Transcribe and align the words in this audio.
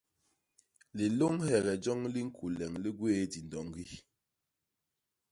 Lilôñhege 0.97 1.73
joñ 1.83 1.99
li 2.13 2.21
ñkuleñ 2.27 2.73
li 2.83 2.89
gwéé 2.97 3.23
didoñgi. 3.31 3.85